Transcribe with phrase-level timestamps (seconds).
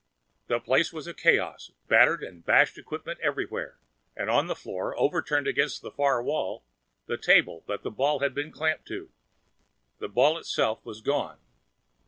[0.47, 3.77] The place was a chaos, battered and bashed equipment everywhere,
[4.17, 6.65] and on the floor, overturned against the far wall,
[7.05, 9.11] the table that the ball had been clamped to.
[9.99, 11.37] The ball itself was gone.